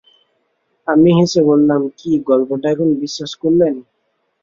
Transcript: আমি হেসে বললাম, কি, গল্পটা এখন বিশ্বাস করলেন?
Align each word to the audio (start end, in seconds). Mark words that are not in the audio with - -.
আমি 0.87 1.09
হেসে 1.17 1.41
বললাম, 1.49 1.81
কি, 1.97 2.11
গল্পটা 2.29 2.67
এখন 2.73 2.89
বিশ্বাস 3.01 3.31
করলেন? 3.41 3.75